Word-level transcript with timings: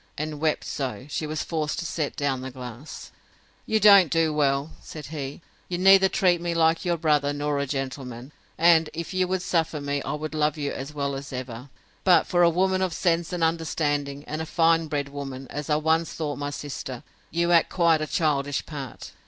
And 0.17 0.41
wept 0.41 0.63
so, 0.65 1.05
she 1.09 1.27
was 1.27 1.43
forced 1.43 1.77
to 1.77 1.85
set 1.85 2.15
down 2.15 2.41
the 2.41 2.49
glass. 2.49 3.11
You 3.67 3.79
don't 3.79 4.09
do 4.09 4.33
well, 4.33 4.71
said 4.81 5.05
he. 5.13 5.41
You 5.69 5.77
neither 5.77 6.09
treat 6.09 6.41
me 6.41 6.55
like 6.55 6.83
your 6.83 6.97
brother 6.97 7.31
nor 7.33 7.59
a 7.59 7.67
gentleman; 7.67 8.31
and 8.57 8.89
if 8.93 9.13
you 9.13 9.27
would 9.27 9.43
suffer 9.43 9.79
me, 9.79 10.01
I 10.01 10.13
would 10.13 10.33
love 10.33 10.57
you 10.57 10.71
as 10.71 10.91
well 10.91 11.13
as 11.13 11.31
ever.—But 11.31 12.25
for 12.25 12.41
a 12.41 12.49
woman 12.49 12.81
of 12.81 12.95
sense 12.95 13.31
and 13.31 13.43
understanding, 13.43 14.23
and 14.25 14.41
a 14.41 14.47
fine 14.47 14.87
bred 14.87 15.09
woman, 15.09 15.45
as 15.51 15.69
I 15.69 15.75
once 15.75 16.11
thought 16.13 16.37
my 16.37 16.49
sister, 16.49 17.03
you 17.29 17.51
act 17.51 17.69
quite 17.69 18.01
a 18.01 18.07
childish 18.07 18.65
part. 18.65 19.11